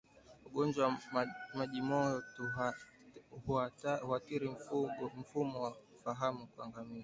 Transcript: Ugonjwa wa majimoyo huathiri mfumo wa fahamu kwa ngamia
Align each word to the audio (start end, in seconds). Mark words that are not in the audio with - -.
Ugonjwa 0.47 0.83
wa 1.13 1.27
majimoyo 1.55 2.23
huathiri 4.01 4.49
mfumo 5.19 5.61
wa 5.61 5.77
fahamu 6.03 6.47
kwa 6.55 6.67
ngamia 6.67 6.99